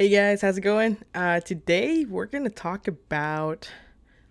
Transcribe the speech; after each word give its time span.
Hey 0.00 0.10
guys, 0.10 0.42
how's 0.42 0.56
it 0.56 0.60
going? 0.60 0.96
Uh, 1.12 1.40
today 1.40 2.04
we're 2.04 2.26
gonna 2.26 2.50
talk 2.50 2.86
about 2.86 3.68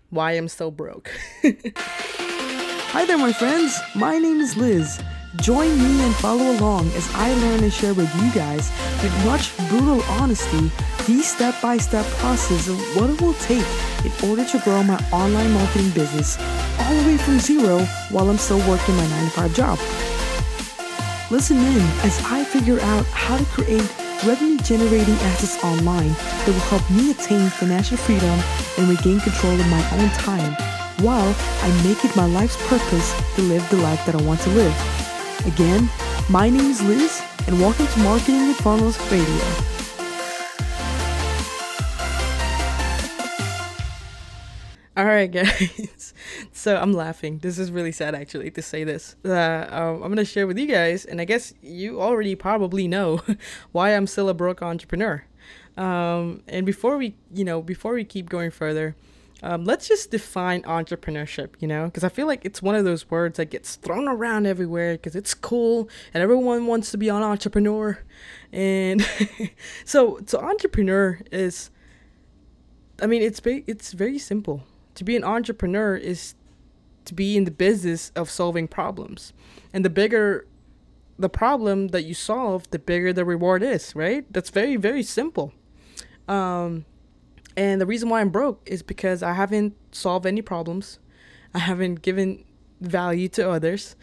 why 0.08 0.32
I'm 0.32 0.48
so 0.48 0.70
broke. 0.70 1.10
Hi 1.44 3.04
there, 3.04 3.18
my 3.18 3.34
friends. 3.34 3.78
My 3.94 4.16
name 4.16 4.40
is 4.40 4.56
Liz. 4.56 4.98
Join 5.42 5.76
me 5.76 6.02
and 6.02 6.14
follow 6.14 6.52
along 6.52 6.86
as 6.92 7.06
I 7.14 7.34
learn 7.34 7.62
and 7.62 7.70
share 7.70 7.92
with 7.92 8.10
you 8.16 8.32
guys, 8.32 8.72
with 9.02 9.12
much 9.26 9.54
brutal 9.68 10.00
honesty, 10.04 10.70
the 11.06 11.20
step 11.20 11.54
by 11.60 11.76
step 11.76 12.06
process 12.16 12.66
of 12.68 12.78
what 12.96 13.10
it 13.10 13.20
will 13.20 13.34
take 13.34 13.66
in 14.06 14.30
order 14.30 14.46
to 14.46 14.58
grow 14.60 14.82
my 14.82 14.96
online 15.12 15.52
marketing 15.52 15.90
business 15.90 16.38
all 16.78 16.94
the 16.94 17.06
way 17.08 17.18
from 17.18 17.40
zero 17.40 17.80
while 18.10 18.30
I'm 18.30 18.38
still 18.38 18.66
working 18.66 18.96
my 18.96 19.06
9 19.06 19.24
to 19.24 19.30
5 19.32 19.54
job. 19.54 19.78
Listen 21.30 21.58
in 21.58 21.82
as 22.08 22.18
I 22.24 22.42
figure 22.42 22.80
out 22.80 23.04
how 23.08 23.36
to 23.36 23.44
create 23.44 23.92
revenue 24.24 24.58
generating 24.58 25.14
assets 25.30 25.62
online 25.62 26.08
that 26.08 26.48
will 26.48 26.68
help 26.72 26.90
me 26.90 27.10
attain 27.10 27.48
financial 27.50 27.96
freedom 27.96 28.40
and 28.78 28.88
regain 28.88 29.20
control 29.20 29.52
of 29.52 29.68
my 29.68 29.82
own 29.92 30.08
time 30.10 30.52
while 31.04 31.34
I 31.62 31.82
make 31.84 32.04
it 32.04 32.16
my 32.16 32.26
life's 32.26 32.56
purpose 32.68 33.14
to 33.36 33.42
live 33.42 33.68
the 33.70 33.76
life 33.76 34.04
that 34.06 34.16
I 34.16 34.22
want 34.22 34.40
to 34.40 34.50
live. 34.50 34.74
Again, 35.46 35.88
my 36.28 36.50
name 36.50 36.70
is 36.70 36.82
Liz, 36.82 37.22
and 37.46 37.60
welcome 37.60 37.86
to 37.86 37.98
Marketing 38.00 38.48
with 38.48 38.56
Funnels 38.58 38.98
Radio. 39.12 39.77
All 44.98 45.04
right, 45.04 45.30
guys. 45.32 46.12
So 46.50 46.76
I'm 46.76 46.92
laughing. 46.92 47.38
This 47.38 47.56
is 47.56 47.70
really 47.70 47.92
sad, 47.92 48.16
actually, 48.16 48.50
to 48.50 48.60
say 48.60 48.82
this. 48.82 49.14
Uh, 49.24 49.64
um, 49.70 50.02
I'm 50.02 50.08
gonna 50.08 50.24
share 50.24 50.48
with 50.48 50.58
you 50.58 50.66
guys, 50.66 51.04
and 51.04 51.20
I 51.20 51.24
guess 51.24 51.54
you 51.62 52.02
already 52.02 52.34
probably 52.34 52.88
know 52.88 53.20
why 53.70 53.90
I'm 53.90 54.08
still 54.08 54.28
a 54.28 54.34
broke 54.34 54.60
entrepreneur. 54.60 55.24
Um, 55.76 56.42
and 56.48 56.66
before 56.66 56.96
we, 56.96 57.14
you 57.32 57.44
know, 57.44 57.62
before 57.62 57.94
we 57.94 58.02
keep 58.02 58.28
going 58.28 58.50
further, 58.50 58.96
um, 59.40 59.64
let's 59.64 59.86
just 59.86 60.10
define 60.10 60.62
entrepreneurship, 60.62 61.50
you 61.60 61.68
know, 61.68 61.84
because 61.84 62.02
I 62.02 62.08
feel 62.08 62.26
like 62.26 62.44
it's 62.44 62.60
one 62.60 62.74
of 62.74 62.84
those 62.84 63.08
words 63.08 63.36
that 63.36 63.50
gets 63.50 63.76
thrown 63.76 64.08
around 64.08 64.46
everywhere 64.46 64.94
because 64.94 65.14
it's 65.14 65.32
cool 65.32 65.88
and 66.12 66.24
everyone 66.24 66.66
wants 66.66 66.90
to 66.90 66.98
be 66.98 67.08
an 67.08 67.22
entrepreneur. 67.22 68.00
And 68.52 69.08
so, 69.84 70.18
so 70.26 70.40
entrepreneur 70.40 71.20
is, 71.30 71.70
I 73.00 73.06
mean, 73.06 73.22
it's 73.22 73.40
it's 73.44 73.92
very 73.92 74.18
simple. 74.18 74.64
To 74.98 75.04
be 75.04 75.14
an 75.14 75.22
entrepreneur 75.22 75.94
is 75.94 76.34
to 77.04 77.14
be 77.14 77.36
in 77.36 77.44
the 77.44 77.52
business 77.52 78.10
of 78.16 78.28
solving 78.28 78.66
problems, 78.66 79.32
and 79.72 79.84
the 79.84 79.90
bigger 79.90 80.44
the 81.16 81.28
problem 81.28 81.88
that 81.88 82.02
you 82.02 82.14
solve, 82.14 82.68
the 82.70 82.80
bigger 82.80 83.12
the 83.12 83.24
reward 83.24 83.62
is. 83.62 83.94
Right? 83.94 84.24
That's 84.32 84.50
very, 84.50 84.74
very 84.74 85.04
simple. 85.04 85.52
Um, 86.26 86.84
and 87.56 87.80
the 87.80 87.86
reason 87.86 88.08
why 88.08 88.20
I'm 88.20 88.30
broke 88.30 88.60
is 88.66 88.82
because 88.82 89.22
I 89.22 89.34
haven't 89.34 89.76
solved 89.92 90.26
any 90.26 90.42
problems. 90.42 90.98
I 91.54 91.60
haven't 91.60 92.02
given 92.02 92.44
value 92.80 93.28
to 93.28 93.48
others. 93.48 93.94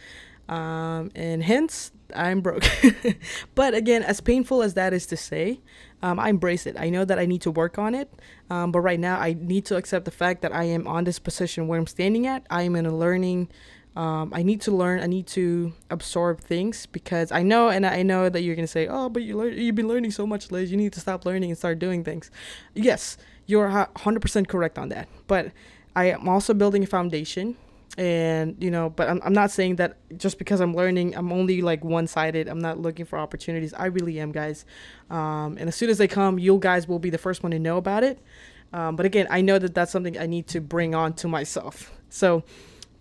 Um, 0.48 1.12
and 1.14 1.44
hence, 1.44 1.92
I'm 2.14 2.42
broke. 2.42 2.64
but 3.56 3.74
again, 3.74 4.04
as 4.04 4.22
painful 4.22 4.62
as 4.62 4.74
that 4.74 4.94
is 4.94 5.06
to 5.08 5.18
say, 5.18 5.62
um, 6.02 6.20
I 6.20 6.30
embrace 6.30 6.66
it. 6.66 6.76
I 6.78 6.90
know 6.90 7.06
that 7.06 7.18
I 7.18 7.26
need 7.26 7.42
to 7.42 7.52
work 7.52 7.80
on 7.80 7.96
it. 7.96 8.12
Um, 8.50 8.72
but 8.72 8.82
right 8.82 9.00
now, 9.00 9.20
I 9.20 9.36
need 9.40 9.66
to 9.66 9.78
accept 9.78 10.06
the 10.06 10.12
fact 10.12 10.42
that 10.42 10.54
I 10.54 10.66
am 10.66 10.88
on 10.88 11.06
this 11.06 11.20
position 11.20 11.68
where 11.68 11.80
I'm 11.80 11.88
standing 11.88 12.28
at. 12.28 12.46
I 12.50 12.64
am 12.64 12.76
in 12.76 12.86
a 12.86 12.96
learning 12.96 13.50
um, 13.96 14.34
I 14.34 14.44
need 14.44 14.60
to 14.62 14.72
learn. 14.72 15.00
I 15.00 15.08
need 15.08 15.26
to 15.28 15.74
absorb 15.90 16.42
things 16.42 16.86
because 16.86 17.32
I 17.32 17.44
know, 17.44 17.70
and 17.70 17.86
I 17.86 18.04
know 18.04 18.28
that 18.28 18.42
you're 18.42 18.56
gonna 18.56 18.68
say, 18.68 18.88
"Oh, 18.88 19.08
but 19.08 19.24
you 19.24 19.38
learn. 19.38 19.58
You've 19.58 19.76
been 19.76 19.88
learning 19.88 20.12
so 20.12 20.28
much, 20.28 20.52
Liz. 20.52 20.70
You 20.70 20.78
need 20.78 20.92
to 20.94 21.00
stop 21.00 21.26
learning 21.26 21.50
and 21.50 21.58
start 21.58 21.80
doing 21.80 22.04
things." 22.04 22.30
Yes, 22.74 23.18
you're 23.46 23.70
100% 23.70 24.48
correct 24.50 24.78
on 24.78 24.90
that. 24.90 25.08
But 25.28 25.52
I 25.96 26.06
am 26.06 26.28
also 26.28 26.54
building 26.54 26.84
a 26.84 26.88
foundation, 26.88 27.56
and 27.98 28.56
you 28.62 28.72
know, 28.72 28.90
but 28.90 29.10
I'm 29.10 29.22
I'm 29.24 29.34
not 29.34 29.52
saying 29.52 29.78
that 29.78 29.98
just 30.18 30.38
because 30.38 30.60
I'm 30.60 30.74
learning, 30.74 31.16
I'm 31.16 31.32
only 31.32 31.62
like 31.62 31.84
one-sided. 31.84 32.48
I'm 32.48 32.60
not 32.60 32.80
looking 32.80 33.06
for 33.06 33.18
opportunities. 33.18 33.74
I 33.74 33.86
really 33.86 34.20
am, 34.20 34.32
guys. 34.32 34.66
Um, 35.10 35.58
and 35.60 35.68
as 35.68 35.76
soon 35.76 35.90
as 35.90 35.98
they 35.98 36.08
come, 36.08 36.40
you 36.40 36.58
guys 36.60 36.88
will 36.88 37.00
be 37.00 37.10
the 37.10 37.18
first 37.18 37.44
one 37.44 37.52
to 37.52 37.60
know 37.60 37.78
about 37.78 38.04
it. 38.04 38.20
Um, 38.74 38.96
but 38.96 39.06
again, 39.06 39.28
I 39.30 39.42
know 39.42 39.60
that 39.60 39.74
that's 39.74 39.92
something 39.92 40.18
I 40.18 40.26
need 40.26 40.48
to 40.48 40.60
bring 40.60 40.94
on 40.94 41.14
to 41.14 41.28
myself. 41.28 41.92
So 42.10 42.44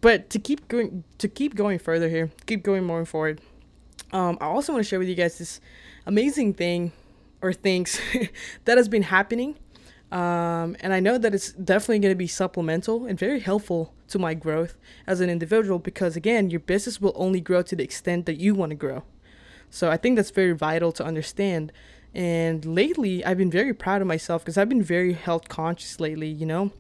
but 0.05 0.29
to 0.29 0.39
keep 0.39 0.69
going 0.69 1.03
to 1.17 1.29
keep 1.29 1.55
going 1.55 1.79
further 1.79 2.11
here, 2.11 2.31
keep 2.45 2.63
going 2.63 2.85
more 2.85 3.07
forward. 3.07 3.41
Um, 4.13 4.37
I 4.39 4.45
also 4.45 4.75
want 4.75 4.85
to 4.85 4.87
share 4.87 4.99
with 4.99 5.09
you 5.09 5.15
guys 5.15 5.39
this 5.39 5.63
amazing 6.05 6.53
thing 6.53 6.93
or 7.41 7.55
things 7.55 7.99
that 8.67 8.77
has 8.77 8.87
been 8.87 9.05
happening. 9.05 9.57
Um, 10.15 10.77
and 10.79 10.95
I 10.95 11.01
know 11.01 11.19
that 11.19 11.35
it's 11.35 11.51
definitely 11.53 11.99
going 11.99 12.13
to 12.13 12.17
be 12.17 12.29
supplemental 12.29 13.05
and 13.05 13.19
very 13.19 13.41
helpful 13.41 13.93
to 14.07 14.19
my 14.19 14.33
growth 14.33 14.79
as 15.09 15.21
an 15.21 15.29
individual 15.29 15.81
because, 15.81 16.15
again, 16.15 16.51
your 16.51 16.61
business 16.61 17.01
will 17.01 17.13
only 17.17 17.41
grow 17.41 17.63
to 17.63 17.75
the 17.75 17.83
extent 17.83 18.25
that 18.27 18.37
you 18.37 18.55
want 18.55 18.71
to 18.71 18.77
grow. 18.77 19.03
So 19.71 19.91
I 19.91 19.97
think 19.97 20.15
that's 20.15 20.31
very 20.31 20.53
vital 20.53 20.93
to 20.93 21.05
understand. 21.05 21.73
And 22.15 22.65
lately, 22.65 23.25
I've 23.25 23.39
been 23.39 23.51
very 23.51 23.75
proud 23.75 24.03
of 24.03 24.07
myself 24.07 24.45
because 24.45 24.57
I've 24.57 24.69
been 24.69 24.85
very 24.85 25.15
health 25.15 25.49
conscious 25.49 25.99
lately, 25.99 26.29
you 26.29 26.47
know. 26.47 26.71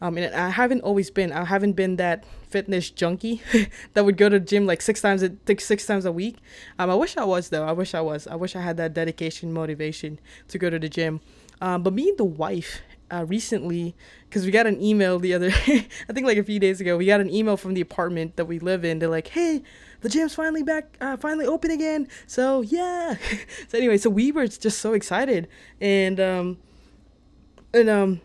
Um, 0.00 0.16
and 0.16 0.32
I 0.32 0.50
haven't 0.50 0.82
always 0.82 1.10
been. 1.10 1.32
I 1.32 1.44
haven't 1.44 1.72
been 1.72 1.96
that 1.96 2.24
fitness 2.48 2.90
junkie 2.90 3.42
that 3.94 4.04
would 4.04 4.16
go 4.16 4.28
to 4.28 4.38
the 4.38 4.44
gym 4.44 4.64
like 4.64 4.80
six 4.80 5.00
times 5.00 5.24
a 5.24 5.32
six 5.58 5.86
times 5.86 6.04
a 6.04 6.12
week. 6.12 6.36
Um, 6.78 6.90
I 6.90 6.94
wish 6.94 7.16
I 7.16 7.24
was 7.24 7.48
though. 7.48 7.64
I 7.64 7.72
wish 7.72 7.94
I 7.94 8.00
was. 8.00 8.28
I 8.28 8.36
wish 8.36 8.54
I 8.54 8.60
had 8.60 8.76
that 8.76 8.94
dedication, 8.94 9.52
motivation 9.52 10.20
to 10.48 10.58
go 10.58 10.70
to 10.70 10.78
the 10.78 10.88
gym. 10.88 11.20
Um, 11.60 11.82
but 11.82 11.92
me 11.92 12.10
and 12.10 12.18
the 12.18 12.24
wife 12.24 12.80
uh, 13.10 13.24
recently, 13.26 13.94
because 14.28 14.44
we 14.44 14.50
got 14.50 14.66
an 14.66 14.82
email 14.82 15.18
the 15.18 15.34
other, 15.34 15.48
I 15.66 16.12
think 16.12 16.26
like 16.26 16.38
a 16.38 16.44
few 16.44 16.58
days 16.58 16.80
ago, 16.80 16.96
we 16.96 17.06
got 17.06 17.20
an 17.20 17.30
email 17.30 17.56
from 17.56 17.74
the 17.74 17.80
apartment 17.80 18.36
that 18.36 18.44
we 18.46 18.58
live 18.58 18.84
in. 18.84 18.98
They're 18.98 19.08
like, 19.08 19.28
"Hey, 19.28 19.62
the 20.00 20.08
gym's 20.08 20.34
finally 20.34 20.62
back, 20.62 20.96
uh, 21.00 21.16
finally 21.16 21.46
open 21.46 21.70
again." 21.70 22.08
So 22.26 22.60
yeah. 22.60 23.16
so 23.68 23.78
anyway, 23.78 23.98
so 23.98 24.10
we 24.10 24.32
were 24.32 24.46
just 24.46 24.80
so 24.80 24.92
excited, 24.92 25.48
and 25.80 26.20
um, 26.20 26.58
and 27.72 27.88
um 27.88 28.20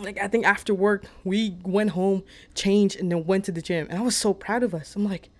like 0.00 0.18
I 0.18 0.28
think 0.28 0.46
after 0.46 0.74
work 0.74 1.04
we 1.24 1.56
went 1.62 1.90
home, 1.90 2.22
changed, 2.54 2.98
and 2.98 3.10
then 3.10 3.24
went 3.26 3.44
to 3.46 3.52
the 3.52 3.62
gym. 3.62 3.86
And 3.90 3.98
I 3.98 4.02
was 4.02 4.16
so 4.16 4.34
proud 4.34 4.62
of 4.62 4.74
us. 4.74 4.96
I'm 4.96 5.04
like, 5.04 5.30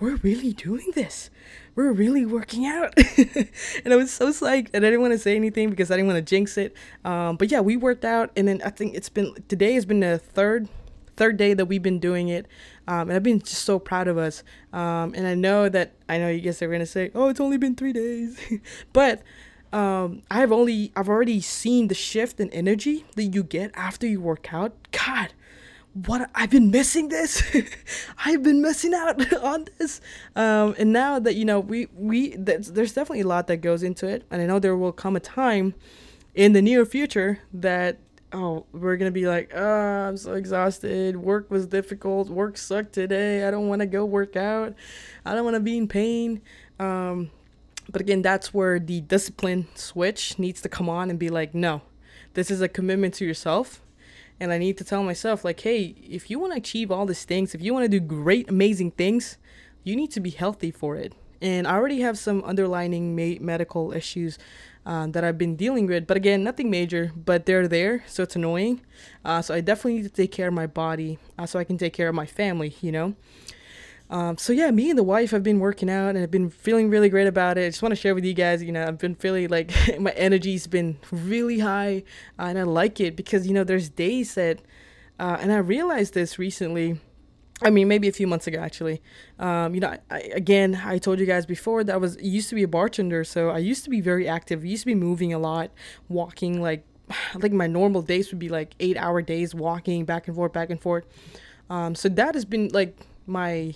we're 0.00 0.16
really 0.16 0.52
doing 0.52 0.92
this. 0.94 1.30
We're 1.74 1.92
really 1.92 2.26
working 2.26 2.66
out. 2.66 2.94
and 3.16 3.92
I 3.92 3.96
was 3.96 4.10
so 4.10 4.28
psyched. 4.30 4.70
And 4.74 4.84
I 4.84 4.90
didn't 4.90 5.00
want 5.00 5.12
to 5.12 5.18
say 5.18 5.36
anything 5.36 5.70
because 5.70 5.90
I 5.90 5.96
didn't 5.96 6.08
want 6.08 6.18
to 6.18 6.28
jinx 6.28 6.56
it. 6.58 6.74
Um, 7.04 7.36
but 7.36 7.50
yeah, 7.50 7.60
we 7.60 7.76
worked 7.76 8.04
out, 8.04 8.30
and 8.36 8.48
then 8.48 8.60
I 8.64 8.70
think 8.70 8.94
it's 8.94 9.08
been 9.08 9.34
today 9.48 9.74
has 9.74 9.86
been 9.86 10.00
the 10.00 10.18
third 10.18 10.68
third 11.16 11.36
day 11.36 11.52
that 11.52 11.66
we've 11.66 11.82
been 11.82 11.98
doing 11.98 12.28
it. 12.28 12.46
Um, 12.86 13.08
and 13.08 13.12
I've 13.12 13.22
been 13.22 13.40
just 13.40 13.64
so 13.64 13.78
proud 13.78 14.08
of 14.08 14.16
us. 14.16 14.44
Um, 14.72 15.12
and 15.14 15.26
I 15.26 15.34
know 15.34 15.68
that 15.68 15.92
I 16.08 16.18
know 16.18 16.28
you 16.28 16.40
guys 16.40 16.62
are 16.62 16.70
gonna 16.70 16.86
say, 16.86 17.10
"Oh, 17.14 17.28
it's 17.28 17.40
only 17.40 17.58
been 17.58 17.74
three 17.74 17.92
days," 17.92 18.40
but 18.92 19.22
um, 19.72 20.22
I've 20.30 20.52
only 20.52 20.92
I've 20.96 21.08
already 21.08 21.40
seen 21.40 21.88
the 21.88 21.94
shift 21.94 22.40
in 22.40 22.50
energy 22.50 23.04
that 23.16 23.24
you 23.24 23.42
get 23.42 23.72
after 23.74 24.06
you 24.06 24.20
work 24.20 24.52
out. 24.54 24.72
God, 24.92 25.34
what 26.06 26.30
I've 26.34 26.50
been 26.50 26.70
missing 26.70 27.08
this. 27.08 27.42
I've 28.24 28.42
been 28.42 28.60
missing 28.60 28.94
out 28.94 29.32
on 29.42 29.66
this. 29.78 30.00
Um, 30.36 30.74
and 30.78 30.92
now 30.92 31.18
that 31.18 31.34
you 31.34 31.44
know 31.44 31.60
we 31.60 31.88
we 31.94 32.36
there's, 32.36 32.72
there's 32.72 32.92
definitely 32.92 33.22
a 33.22 33.26
lot 33.26 33.46
that 33.48 33.58
goes 33.58 33.82
into 33.82 34.06
it, 34.06 34.24
and 34.30 34.42
I 34.42 34.46
know 34.46 34.58
there 34.58 34.76
will 34.76 34.92
come 34.92 35.16
a 35.16 35.20
time 35.20 35.74
in 36.34 36.52
the 36.52 36.62
near 36.62 36.84
future 36.84 37.40
that 37.52 37.98
oh 38.32 38.66
we're 38.72 38.98
gonna 38.98 39.10
be 39.10 39.26
like 39.26 39.50
oh 39.54 39.64
i'm 39.64 40.14
so 40.14 40.34
exhausted 40.34 41.16
work 41.16 41.50
was 41.50 41.66
difficult 41.66 42.28
work 42.28 42.58
sucked 42.58 42.92
today 42.92 43.48
i 43.48 43.50
don't 43.50 43.68
want 43.68 43.80
to 43.80 43.86
go 43.86 44.04
work 44.04 44.36
out 44.36 44.74
i 45.24 45.34
don't 45.34 45.44
want 45.44 45.54
to 45.54 45.60
be 45.60 45.78
in 45.78 45.88
pain 45.88 46.38
um, 46.78 47.30
but 47.90 48.00
again, 48.00 48.22
that's 48.22 48.52
where 48.52 48.78
the 48.78 49.00
discipline 49.00 49.66
switch 49.74 50.38
needs 50.38 50.60
to 50.62 50.68
come 50.68 50.88
on 50.88 51.10
and 51.10 51.18
be 51.18 51.30
like, 51.30 51.54
no, 51.54 51.82
this 52.34 52.50
is 52.50 52.60
a 52.60 52.68
commitment 52.68 53.14
to 53.14 53.24
yourself. 53.24 53.80
And 54.40 54.52
I 54.52 54.58
need 54.58 54.78
to 54.78 54.84
tell 54.84 55.02
myself, 55.02 55.44
like, 55.44 55.60
hey, 55.60 55.96
if 56.08 56.30
you 56.30 56.38
want 56.38 56.52
to 56.52 56.58
achieve 56.58 56.90
all 56.90 57.06
these 57.06 57.24
things, 57.24 57.54
if 57.54 57.60
you 57.60 57.74
want 57.74 57.84
to 57.84 57.88
do 57.88 58.00
great, 58.00 58.48
amazing 58.48 58.92
things, 58.92 59.36
you 59.82 59.96
need 59.96 60.10
to 60.12 60.20
be 60.20 60.30
healthy 60.30 60.70
for 60.70 60.96
it. 60.96 61.12
And 61.40 61.66
I 61.66 61.74
already 61.74 62.00
have 62.00 62.18
some 62.18 62.42
underlining 62.44 63.14
ma- 63.14 63.40
medical 63.40 63.92
issues 63.92 64.38
uh, 64.86 65.06
that 65.08 65.24
I've 65.24 65.38
been 65.38 65.56
dealing 65.56 65.86
with. 65.86 66.06
But 66.06 66.16
again, 66.16 66.42
nothing 66.42 66.70
major, 66.70 67.12
but 67.14 67.46
they're 67.46 67.68
there. 67.68 68.04
So 68.06 68.22
it's 68.22 68.36
annoying. 68.36 68.80
Uh, 69.24 69.42
so 69.42 69.54
I 69.54 69.60
definitely 69.60 69.94
need 69.94 70.04
to 70.04 70.08
take 70.08 70.32
care 70.32 70.48
of 70.48 70.54
my 70.54 70.66
body 70.66 71.18
uh, 71.38 71.46
so 71.46 71.58
I 71.58 71.64
can 71.64 71.78
take 71.78 71.92
care 71.92 72.08
of 72.08 72.14
my 72.14 72.26
family, 72.26 72.74
you 72.80 72.92
know? 72.92 73.14
Um, 74.10 74.38
so 74.38 74.52
yeah, 74.52 74.70
me 74.70 74.88
and 74.88 74.98
the 74.98 75.02
wife 75.02 75.32
have 75.32 75.42
been 75.42 75.58
working 75.58 75.90
out 75.90 76.10
and 76.10 76.18
I've 76.18 76.30
been 76.30 76.48
feeling 76.48 76.88
really 76.88 77.10
great 77.10 77.26
about 77.26 77.58
it. 77.58 77.66
I 77.66 77.68
just 77.68 77.82
want 77.82 77.92
to 77.92 77.96
share 77.96 78.14
with 78.14 78.24
you 78.24 78.32
guys, 78.32 78.62
you 78.62 78.72
know, 78.72 78.86
I've 78.86 78.98
been 78.98 79.14
feeling 79.14 79.48
like 79.48 79.70
my 80.00 80.12
energy's 80.12 80.66
been 80.66 80.98
really 81.12 81.58
high 81.58 82.04
uh, 82.38 82.44
and 82.44 82.58
I 82.58 82.62
like 82.62 83.00
it 83.00 83.16
because, 83.16 83.46
you 83.46 83.52
know, 83.52 83.64
there's 83.64 83.90
days 83.90 84.34
that, 84.34 84.60
uh, 85.18 85.36
and 85.40 85.52
I 85.52 85.58
realized 85.58 86.14
this 86.14 86.38
recently, 86.38 86.98
I 87.60 87.70
mean, 87.70 87.88
maybe 87.88 88.08
a 88.08 88.12
few 88.12 88.26
months 88.26 88.46
ago, 88.46 88.60
actually. 88.60 89.02
Um, 89.38 89.74
you 89.74 89.80
know, 89.80 89.88
I, 89.88 89.98
I, 90.10 90.18
again, 90.34 90.80
I 90.82 90.98
told 90.98 91.18
you 91.18 91.26
guys 91.26 91.44
before 91.44 91.82
that 91.84 91.92
I 91.92 91.96
was 91.96 92.16
used 92.22 92.48
to 92.50 92.54
be 92.54 92.62
a 92.62 92.68
bartender, 92.68 93.24
so 93.24 93.50
I 93.50 93.58
used 93.58 93.84
to 93.84 93.90
be 93.90 94.00
very 94.00 94.28
active. 94.28 94.62
I 94.62 94.66
used 94.66 94.82
to 94.82 94.86
be 94.86 94.94
moving 94.94 95.32
a 95.34 95.38
lot, 95.38 95.70
walking 96.08 96.62
like, 96.62 96.84
like 97.34 97.52
my 97.52 97.66
normal 97.66 98.00
days 98.00 98.30
would 98.30 98.38
be 98.38 98.48
like 98.48 98.74
eight 98.80 98.96
hour 98.96 99.20
days, 99.20 99.54
walking 99.54 100.04
back 100.04 100.28
and 100.28 100.36
forth, 100.36 100.52
back 100.52 100.70
and 100.70 100.80
forth. 100.80 101.04
Um, 101.68 101.94
so 101.94 102.08
that 102.08 102.34
has 102.34 102.44
been 102.44 102.68
like 102.68 102.96
my, 103.26 103.74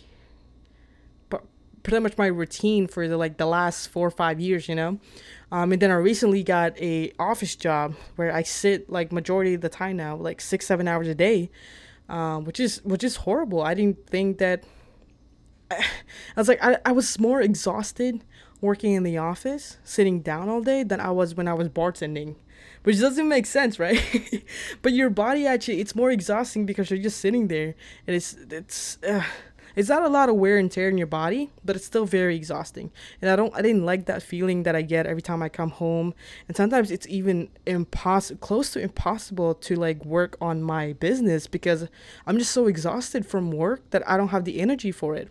pretty 1.83 2.01
much 2.01 2.17
my 2.17 2.27
routine 2.27 2.87
for 2.87 3.09
the 3.09 3.17
like 3.17 3.39
the 3.39 3.47
last 3.47 3.89
four 3.89 4.07
or 4.07 4.11
five 4.11 4.41
years, 4.41 4.69
you 4.69 4.75
know. 4.75 4.99
Um, 5.51 5.73
and 5.73 5.83
then 5.83 5.91
I 5.91 5.95
recently 5.95 6.43
got 6.43 6.79
a 6.79 7.13
office 7.19 7.57
job 7.57 7.95
where 8.17 8.33
I 8.33 8.43
sit 8.43 8.91
like 8.91 9.13
majority 9.13 9.55
of 9.55 9.61
the 9.61 9.69
time 9.69 9.97
now, 9.97 10.17
like 10.17 10.41
six 10.41 10.67
seven 10.67 10.89
hours 10.89 11.09
a 11.09 11.15
day 11.15 11.51
um, 12.13 12.45
which 12.45 12.61
is 12.61 12.83
which 12.85 13.03
is 13.03 13.17
horrible. 13.17 13.63
I 13.63 13.75
didn't 13.75 14.07
think 14.07 14.39
that. 14.39 14.65
I, 15.71 15.83
was 16.37 16.49
like, 16.49 16.63
I, 16.63 16.77
I 16.85 16.93
was 16.93 17.19
more 17.19 17.41
exhausted 17.41 18.23
working 18.61 18.93
in 18.93 19.03
the 19.03 19.19
office, 19.19 19.79
sitting 19.83 20.21
down 20.21 20.49
all 20.49 20.61
day, 20.61 20.85
than 20.85 21.01
I 21.01 21.11
was 21.11 21.35
when 21.35 21.49
I 21.49 21.55
was 21.55 21.69
bartending, 21.69 22.37
which 22.85 23.01
doesn't 23.01 23.29
make 23.29 23.47
sense, 23.47 23.79
right? 23.79 24.45
but 24.83 24.93
your 24.93 25.11
body 25.11 25.47
actually, 25.47 25.81
it's 25.81 25.97
more 25.97 26.11
exhausting 26.11 26.67
because 26.67 26.91
you're 26.91 27.01
just 27.01 27.21
sitting 27.21 27.49
there, 27.49 27.75
and 28.07 28.15
it's 28.15 28.35
it's. 28.51 28.99
Uh, 29.03 29.25
it's 29.77 29.89
not 29.89 30.03
a 30.03 30.09
lot 30.09 30.29
of 30.29 30.37
wear 30.37 30.59
and 30.59 30.71
tear 30.71 30.89
in 30.89 30.99
your 30.99 31.07
body, 31.07 31.51
but 31.65 31.77
it's 31.77 31.85
still 31.85 32.05
very 32.05 32.37
exhausting. 32.37 32.91
And 33.21 33.31
I 33.31 33.37
don't 33.37 33.55
I 33.55 33.63
didn't 33.63 33.85
like 33.85 34.07
that 34.07 34.23
feeling 34.23 34.63
that 34.65 34.75
I 34.75 34.83
get 34.83 35.07
every 35.07 35.23
time 35.23 35.43
I 35.43 35.49
come 35.49 35.71
home. 35.71 36.15
And 36.49 36.57
sometimes 36.57 36.91
it's 36.91 37.07
even 37.09 37.49
impossible 37.67 38.39
close 38.41 38.73
to 38.73 38.81
impossible 38.81 39.55
to 39.55 39.77
like 39.77 40.05
work 40.05 40.37
on 40.41 40.63
my 40.63 40.93
business 40.95 41.47
because 41.47 41.89
I'm 42.27 42.39
just 42.39 42.53
so 42.53 42.67
exhausted 42.67 43.27
from 43.27 43.51
work 43.51 43.89
that 43.91 44.09
I 44.09 44.17
don't 44.17 44.29
have 44.29 44.45
the 44.45 44.61
energy 44.61 44.93
for 44.93 45.15
it. 45.15 45.29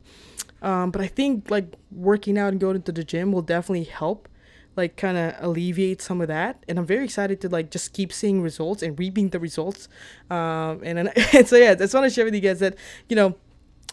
Um, 0.61 0.91
but 0.91 1.01
I 1.01 1.07
think 1.07 1.49
like 1.49 1.75
working 1.91 2.38
out 2.38 2.51
and 2.51 2.59
going 2.59 2.81
to 2.81 2.91
the 2.91 3.03
gym 3.03 3.31
will 3.31 3.41
definitely 3.41 3.85
help 3.85 4.27
like 4.75 4.95
kind 4.95 5.17
of 5.17 5.35
alleviate 5.39 6.01
some 6.01 6.21
of 6.21 6.27
that 6.27 6.63
and 6.67 6.79
i'm 6.79 6.85
very 6.85 7.03
excited 7.03 7.41
to 7.41 7.49
like 7.49 7.69
just 7.69 7.91
keep 7.93 8.13
seeing 8.13 8.41
results 8.41 8.81
and 8.81 8.97
reaping 8.97 9.29
the 9.29 9.39
results 9.39 9.89
um, 10.29 10.79
and, 10.83 11.11
and 11.33 11.47
so 11.47 11.57
yeah 11.57 11.71
i 11.71 11.75
just 11.75 11.93
want 11.93 12.05
to 12.05 12.09
share 12.09 12.25
with 12.25 12.33
you 12.33 12.39
guys 12.39 12.59
that 12.59 12.75
you 13.09 13.15
know 13.15 13.35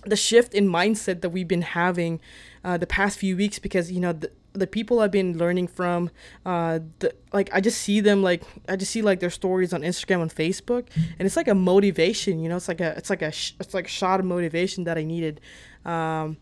the 0.05 0.17
shift 0.17 0.55
in 0.55 0.69
mindset 0.69 1.21
that 1.23 1.31
we've 1.31 1.49
been 1.49 1.62
having 1.62 2.21
uh, 2.65 2.77
the 2.77 2.87
past 2.87 3.19
few 3.19 3.37
weeks 3.37 3.59
because 3.59 3.91
you 3.91 4.00
know 4.00 4.12
the, 4.12 4.31
the 4.53 4.67
people 4.67 5.00
I've 5.00 5.11
been 5.11 5.39
learning 5.39 5.69
from, 5.69 6.11
uh, 6.45 6.81
the, 6.99 7.15
like 7.33 7.50
I 7.53 7.61
just 7.61 7.81
see 7.81 8.00
them 8.00 8.23
like 8.23 8.43
I 8.69 8.77
just 8.77 8.91
see 8.91 9.03
like 9.03 9.21
their 9.21 9.31
stories 9.31 9.73
on 9.73 9.83
Instagram 9.83 10.23
and 10.23 10.35
Facebook, 10.35 10.89
and 10.95 11.27
it's 11.27 11.37
like 11.37 11.49
a 11.49 11.55
motivation, 11.55 12.41
you 12.41 12.49
know. 12.49 12.56
It's 12.56 12.69
like 12.69 12.81
a 12.81 12.97
it's 12.97 13.11
like 13.11 13.23
a 13.23 13.33
sh- 13.33 13.55
it's 13.61 13.75
like 13.75 13.87
a 13.87 13.91
shot 13.91 14.21
of 14.21 14.27
motivation 14.27 14.85
that 14.85 14.99
I 14.99 15.05
needed, 15.05 15.41
um, 15.85 16.37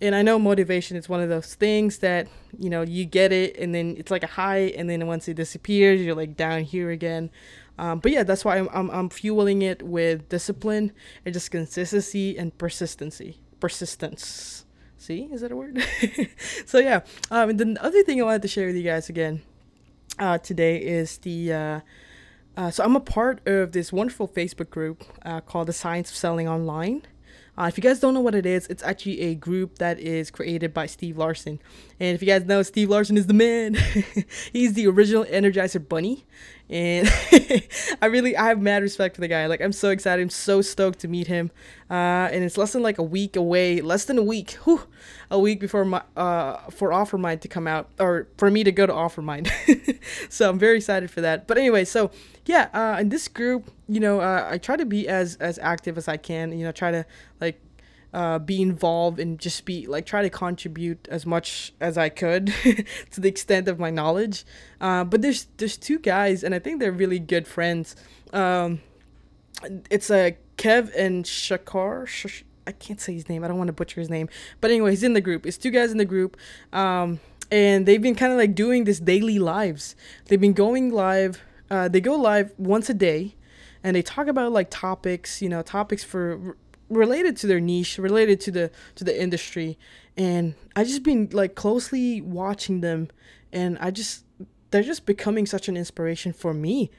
and 0.00 0.14
I 0.14 0.22
know 0.22 0.38
motivation 0.38 0.96
is 0.96 1.08
one 1.08 1.20
of 1.20 1.28
those 1.28 1.54
things 1.54 1.98
that 1.98 2.28
you 2.58 2.70
know 2.70 2.82
you 2.82 3.04
get 3.04 3.32
it, 3.32 3.56
and 3.56 3.74
then 3.74 3.96
it's 3.98 4.10
like 4.10 4.22
a 4.22 4.28
high, 4.28 4.72
and 4.76 4.88
then 4.88 5.06
once 5.06 5.28
it 5.28 5.34
disappears, 5.34 6.00
you're 6.00 6.14
like 6.14 6.36
down 6.36 6.62
here 6.62 6.90
again. 6.90 7.30
Um, 7.78 7.98
but 8.00 8.12
yeah, 8.12 8.22
that's 8.22 8.44
why 8.44 8.58
I'm, 8.58 8.68
I'm, 8.72 8.90
I'm 8.90 9.08
fueling 9.08 9.62
it 9.62 9.82
with 9.82 10.28
discipline 10.28 10.92
and 11.24 11.32
just 11.32 11.50
consistency 11.50 12.36
and 12.36 12.56
persistency. 12.56 13.38
Persistence. 13.60 14.66
See, 14.98 15.28
is 15.32 15.40
that 15.40 15.50
a 15.50 15.56
word? 15.56 15.82
so 16.66 16.78
yeah. 16.78 17.00
Um, 17.30 17.50
and 17.50 17.58
then 17.58 17.74
the 17.74 17.84
other 17.84 18.02
thing 18.04 18.20
I 18.20 18.24
wanted 18.24 18.42
to 18.42 18.48
share 18.48 18.66
with 18.66 18.76
you 18.76 18.84
guys 18.84 19.08
again 19.08 19.42
uh, 20.18 20.38
today 20.38 20.76
is 20.78 21.18
the. 21.18 21.52
Uh, 21.52 21.80
uh, 22.56 22.70
so 22.70 22.84
I'm 22.84 22.94
a 22.94 23.00
part 23.00 23.46
of 23.48 23.72
this 23.72 23.92
wonderful 23.92 24.28
Facebook 24.28 24.68
group 24.68 25.02
uh, 25.24 25.40
called 25.40 25.68
the 25.68 25.72
Science 25.72 26.10
of 26.10 26.16
Selling 26.16 26.46
Online. 26.46 27.02
Uh, 27.56 27.64
if 27.64 27.76
you 27.76 27.82
guys 27.82 28.00
don't 28.00 28.14
know 28.14 28.20
what 28.20 28.34
it 28.34 28.46
is, 28.46 28.66
it's 28.68 28.82
actually 28.82 29.20
a 29.20 29.34
group 29.34 29.78
that 29.78 29.98
is 29.98 30.30
created 30.30 30.72
by 30.72 30.86
Steve 30.86 31.18
Larsen. 31.18 31.60
And 32.00 32.14
if 32.14 32.22
you 32.22 32.26
guys 32.26 32.46
know, 32.46 32.62
Steve 32.62 32.88
Larsen 32.88 33.18
is 33.18 33.26
the 33.26 33.34
man. 33.34 33.74
He's 34.52 34.72
the 34.72 34.86
original 34.86 35.24
Energizer 35.26 35.86
Bunny 35.86 36.24
and 36.72 37.06
I 38.02 38.06
really 38.06 38.34
I 38.34 38.48
have 38.48 38.60
mad 38.60 38.82
respect 38.82 39.14
for 39.14 39.20
the 39.20 39.28
guy. 39.28 39.46
Like 39.46 39.60
I'm 39.60 39.72
so 39.72 39.90
excited. 39.90 40.22
I'm 40.22 40.30
so 40.30 40.62
stoked 40.62 41.00
to 41.00 41.08
meet 41.08 41.26
him. 41.26 41.50
Uh, 41.92 42.30
and 42.32 42.42
it's 42.42 42.56
less 42.56 42.72
than 42.72 42.82
like 42.82 42.96
a 42.96 43.02
week 43.02 43.36
away, 43.36 43.82
less 43.82 44.06
than 44.06 44.16
a 44.16 44.22
week, 44.22 44.52
whew, 44.64 44.80
a 45.30 45.38
week 45.38 45.60
before 45.60 45.84
my 45.84 46.02
uh 46.16 46.56
for 46.70 46.88
Offermind 46.88 47.42
to 47.42 47.48
come 47.48 47.68
out 47.68 47.90
or 48.00 48.28
for 48.38 48.50
me 48.50 48.64
to 48.64 48.72
go 48.72 48.86
to 48.86 48.92
Offermind. 48.94 49.50
so 50.30 50.48
I'm 50.48 50.58
very 50.58 50.78
excited 50.78 51.10
for 51.10 51.20
that. 51.20 51.46
But 51.46 51.58
anyway, 51.58 51.84
so 51.84 52.10
yeah, 52.46 52.70
uh, 52.72 52.98
in 52.98 53.10
this 53.10 53.28
group, 53.28 53.70
you 53.88 54.00
know, 54.00 54.20
uh, 54.20 54.48
I 54.50 54.56
try 54.56 54.76
to 54.76 54.86
be 54.86 55.06
as 55.06 55.36
as 55.36 55.58
active 55.58 55.98
as 55.98 56.08
I 56.08 56.16
can. 56.16 56.58
You 56.58 56.64
know, 56.64 56.72
try 56.72 56.92
to 56.92 57.04
like 57.42 57.60
uh, 58.14 58.38
be 58.38 58.62
involved 58.62 59.20
and 59.20 59.38
just 59.38 59.66
be 59.66 59.86
like 59.86 60.06
try 60.06 60.22
to 60.22 60.30
contribute 60.30 61.06
as 61.10 61.26
much 61.26 61.74
as 61.78 61.98
I 61.98 62.08
could 62.08 62.46
to 63.10 63.20
the 63.20 63.28
extent 63.28 63.68
of 63.68 63.78
my 63.78 63.90
knowledge. 63.90 64.46
Uh, 64.80 65.04
but 65.04 65.20
there's 65.20 65.46
there's 65.58 65.76
two 65.76 65.98
guys 65.98 66.42
and 66.42 66.54
I 66.54 66.58
think 66.58 66.80
they're 66.80 66.90
really 66.90 67.18
good 67.18 67.46
friends. 67.46 67.96
Um, 68.32 68.80
it's 69.90 70.10
a 70.10 70.36
Kev 70.56 70.94
and 70.96 71.24
Shakar. 71.24 72.06
Sh- 72.06 72.44
I 72.66 72.72
can't 72.72 73.00
say 73.00 73.12
his 73.14 73.28
name. 73.28 73.42
I 73.42 73.48
don't 73.48 73.58
want 73.58 73.68
to 73.68 73.72
butcher 73.72 74.00
his 74.00 74.10
name. 74.10 74.28
But 74.60 74.70
anyway, 74.70 74.90
he's 74.90 75.02
in 75.02 75.14
the 75.14 75.20
group. 75.20 75.46
It's 75.46 75.58
two 75.58 75.70
guys 75.70 75.90
in 75.90 75.98
the 75.98 76.04
group. 76.04 76.36
Um, 76.72 77.18
and 77.50 77.86
they've 77.86 78.00
been 78.00 78.14
kind 78.14 78.32
of 78.32 78.38
like 78.38 78.54
doing 78.54 78.84
this 78.84 79.00
daily 79.00 79.38
lives. 79.38 79.96
They've 80.26 80.40
been 80.40 80.52
going 80.52 80.92
live. 80.92 81.42
Uh, 81.70 81.88
they 81.88 82.00
go 82.00 82.14
live 82.14 82.52
once 82.58 82.88
a 82.88 82.94
day 82.94 83.34
and 83.82 83.96
they 83.96 84.02
talk 84.02 84.26
about 84.26 84.52
like 84.52 84.68
topics, 84.70 85.42
you 85.42 85.48
know, 85.48 85.62
topics 85.62 86.04
for 86.04 86.56
related 86.88 87.36
to 87.38 87.46
their 87.46 87.60
niche, 87.60 87.98
related 87.98 88.40
to 88.40 88.50
the 88.50 88.70
to 88.94 89.04
the 89.04 89.20
industry, 89.20 89.78
and 90.16 90.54
I 90.76 90.84
just 90.84 91.02
been 91.02 91.28
like 91.32 91.54
closely 91.54 92.20
watching 92.20 92.80
them, 92.80 93.08
and 93.52 93.78
I 93.80 93.90
just 93.90 94.24
they're 94.70 94.82
just 94.82 95.06
becoming 95.06 95.46
such 95.46 95.68
an 95.68 95.76
inspiration 95.76 96.32
for 96.32 96.54
me. 96.54 96.90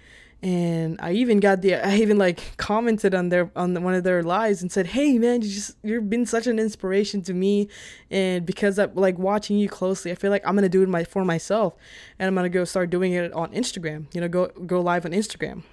And 0.43 0.99
I 1.01 1.13
even 1.13 1.39
got 1.39 1.61
the 1.61 1.75
I 1.75 1.95
even 1.99 2.17
like 2.17 2.57
commented 2.57 3.15
on 3.15 3.29
their 3.29 3.49
on 3.55 3.81
one 3.81 3.93
of 3.93 4.03
their 4.03 4.21
lives 4.21 4.61
and 4.61 4.69
said, 4.69 4.87
"Hey 4.87 5.17
man, 5.17 5.41
you 5.41 5.47
just 5.47 5.77
you've 5.83 6.09
been 6.09 6.25
such 6.25 6.47
an 6.47 6.59
inspiration 6.59 7.21
to 7.21 7.33
me, 7.33 7.69
and 8.11 8.45
because 8.45 8.77
I'm 8.77 8.93
like 8.93 9.17
watching 9.17 9.57
you 9.57 9.69
closely, 9.69 10.11
I 10.11 10.15
feel 10.15 10.31
like 10.31 10.45
I'm 10.45 10.53
gonna 10.55 10.67
do 10.67 10.83
it 10.83 10.89
my 10.89 11.05
for 11.05 11.23
myself, 11.23 11.75
and 12.19 12.27
I'm 12.27 12.35
gonna 12.35 12.49
go 12.49 12.65
start 12.65 12.89
doing 12.89 13.13
it 13.13 13.31
on 13.31 13.53
Instagram. 13.53 14.13
You 14.13 14.19
know, 14.19 14.27
go 14.27 14.47
go 14.47 14.81
live 14.81 15.05
on 15.05 15.13
Instagram." 15.13 15.63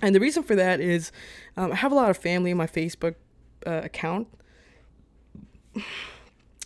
And 0.00 0.14
the 0.14 0.20
reason 0.20 0.42
for 0.42 0.54
that 0.54 0.80
is 0.80 1.12
um, 1.58 1.72
I 1.72 1.74
have 1.74 1.92
a 1.92 1.94
lot 1.94 2.08
of 2.08 2.16
family 2.16 2.50
in 2.50 2.56
my 2.56 2.66
Facebook 2.66 3.16
uh, 3.66 3.82
account. 3.84 4.26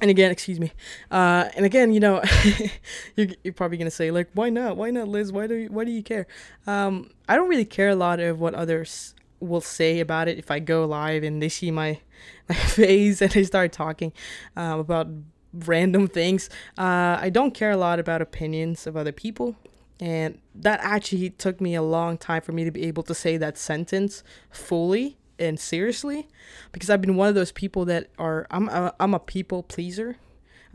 And 0.03 0.11
again, 0.11 0.33
excuse 0.33 0.59
me. 0.59 0.73
Uh, 1.13 1.49
and 1.57 1.65
again, 1.65 1.93
you 1.93 2.01
know, 2.01 2.21
you're, 3.17 3.29
you're 3.45 3.55
probably 3.55 3.79
gonna 3.79 3.89
say 3.93 4.11
like, 4.11 4.29
why 4.35 4.51
not? 4.51 4.77
Why 4.77 4.91
not, 4.91 5.07
Liz? 5.07 5.31
Why 5.33 5.47
do 5.47 5.55
you, 5.55 5.69
why 5.69 5.85
do 5.85 5.93
you 5.93 6.03
care? 6.03 6.27
Um, 6.67 7.13
I 7.29 7.37
don't 7.37 7.49
really 7.49 7.65
care 7.65 7.91
a 7.91 7.95
lot 7.95 8.19
of 8.19 8.41
what 8.41 8.53
others 8.53 9.15
will 9.39 9.61
say 9.61 10.01
about 10.01 10.27
it 10.27 10.39
if 10.39 10.51
I 10.51 10.59
go 10.59 10.85
live 10.87 11.23
and 11.23 11.41
they 11.41 11.49
see 11.49 11.71
my 11.71 12.01
my 12.49 12.57
face 12.57 13.23
and 13.23 13.31
they 13.31 13.45
start 13.45 13.73
talking 13.73 14.13
um, 14.57 14.81
about 14.81 15.07
random 15.55 16.09
things. 16.09 16.51
Uh, 16.77 17.19
I 17.21 17.31
don't 17.31 17.55
care 17.55 17.71
a 17.71 17.77
lot 17.77 18.01
about 18.01 18.21
opinions 18.21 18.89
of 18.89 18.97
other 18.97 19.13
people. 19.13 19.55
And 20.01 20.41
that 20.57 20.81
actually 20.83 21.31
took 21.31 21.61
me 21.61 21.77
a 21.77 21.83
long 21.83 22.19
time 22.19 22.43
for 22.43 22.51
me 22.51 22.65
to 22.65 22.73
be 22.73 22.83
able 22.87 23.05
to 23.05 23.15
say 23.15 23.37
that 23.37 23.57
sentence 23.57 24.25
fully 24.51 25.17
and 25.39 25.59
seriously 25.59 26.29
because 26.73 26.91
I've 26.91 27.01
been 27.01 27.17
one 27.17 27.29
of 27.29 27.35
those 27.35 27.53
people 27.53 27.85
that 27.87 28.09
are 28.19 28.47
I'm 28.51 28.69
a, 28.69 28.95
I'm 29.01 29.15
a 29.15 29.19
people 29.19 29.63
pleaser. 29.63 30.17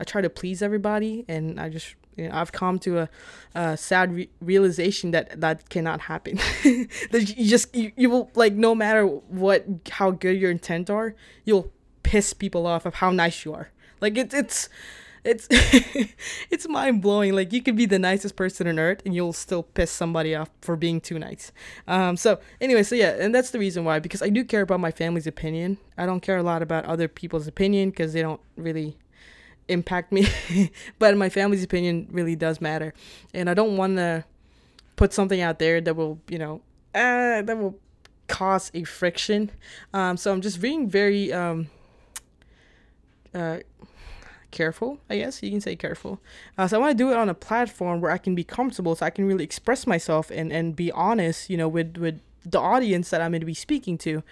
I 0.00 0.04
try 0.04 0.20
to 0.20 0.30
please 0.30 0.62
everybody 0.62 1.24
and 1.28 1.60
I 1.60 1.68
just 1.68 1.94
you 2.16 2.28
know, 2.28 2.34
I've 2.34 2.52
come 2.52 2.78
to 2.80 2.98
a, 2.98 3.08
a 3.54 3.76
sad 3.76 4.12
re- 4.12 4.30
realization 4.40 5.12
that 5.12 5.40
that 5.40 5.68
cannot 5.68 6.02
happen. 6.02 6.36
that 7.10 7.34
you 7.36 7.48
just 7.48 7.74
you, 7.74 7.92
you 7.96 8.10
will 8.10 8.30
like 8.34 8.54
no 8.54 8.74
matter 8.74 9.06
what 9.06 9.64
how 9.90 10.10
good 10.10 10.38
your 10.38 10.50
intent 10.50 10.90
are, 10.90 11.14
you'll 11.44 11.72
piss 12.02 12.32
people 12.32 12.66
off 12.66 12.84
of 12.86 12.94
how 12.94 13.10
nice 13.10 13.44
you 13.44 13.54
are. 13.54 13.70
Like 14.00 14.18
it's 14.18 14.34
it's 14.34 14.68
it's 15.28 15.46
it's 16.50 16.68
mind 16.68 17.02
blowing. 17.02 17.34
Like 17.34 17.52
you 17.52 17.62
could 17.62 17.76
be 17.76 17.86
the 17.86 17.98
nicest 17.98 18.36
person 18.36 18.66
on 18.66 18.78
earth 18.78 19.02
and 19.04 19.14
you'll 19.14 19.32
still 19.32 19.62
piss 19.62 19.90
somebody 19.90 20.34
off 20.34 20.50
for 20.62 20.76
being 20.76 21.00
too 21.00 21.18
nice. 21.18 21.52
Um, 21.86 22.16
so 22.16 22.40
anyway, 22.60 22.82
so 22.82 22.94
yeah, 22.94 23.16
and 23.18 23.34
that's 23.34 23.50
the 23.50 23.58
reason 23.58 23.84
why 23.84 23.98
because 23.98 24.22
I 24.22 24.28
do 24.28 24.44
care 24.44 24.62
about 24.62 24.80
my 24.80 24.90
family's 24.90 25.26
opinion. 25.26 25.78
I 25.96 26.06
don't 26.06 26.20
care 26.20 26.36
a 26.36 26.42
lot 26.42 26.62
about 26.62 26.84
other 26.86 27.08
people's 27.08 27.46
opinion 27.46 27.90
because 27.90 28.12
they 28.12 28.22
don't 28.22 28.40
really 28.56 28.96
impact 29.68 30.12
me, 30.12 30.26
but 30.98 31.16
my 31.16 31.28
family's 31.28 31.62
opinion 31.62 32.08
really 32.10 32.36
does 32.36 32.60
matter, 32.60 32.94
and 33.34 33.50
I 33.50 33.54
don't 33.54 33.76
want 33.76 33.96
to 33.96 34.24
put 34.96 35.12
something 35.12 35.40
out 35.40 35.58
there 35.58 35.80
that 35.80 35.94
will 35.94 36.20
you 36.28 36.38
know 36.38 36.62
uh, 36.94 37.42
that 37.42 37.58
will 37.58 37.78
cause 38.28 38.70
a 38.74 38.84
friction. 38.84 39.50
Um, 39.92 40.16
so 40.16 40.32
I'm 40.32 40.40
just 40.40 40.60
being 40.60 40.88
very 40.88 41.32
um, 41.32 41.68
uh, 43.34 43.58
careful, 44.50 45.00
I 45.08 45.18
guess 45.18 45.42
you 45.42 45.50
can 45.50 45.60
say 45.60 45.76
careful. 45.76 46.20
Uh, 46.56 46.66
so 46.68 46.76
I 46.76 46.80
want 46.80 46.96
to 46.96 47.04
do 47.04 47.10
it 47.10 47.16
on 47.16 47.28
a 47.28 47.34
platform 47.34 48.00
where 48.00 48.10
I 48.10 48.18
can 48.18 48.34
be 48.34 48.44
comfortable, 48.44 48.94
so 48.94 49.06
I 49.06 49.10
can 49.10 49.26
really 49.26 49.44
express 49.44 49.86
myself 49.86 50.30
and, 50.30 50.52
and 50.52 50.74
be 50.74 50.90
honest, 50.92 51.50
you 51.50 51.56
know, 51.56 51.68
with 51.68 51.96
with 51.96 52.20
the 52.44 52.60
audience 52.60 53.10
that 53.10 53.20
I'm 53.20 53.32
going 53.32 53.40
to 53.40 53.46
be 53.46 53.54
speaking 53.54 53.98
to. 53.98 54.22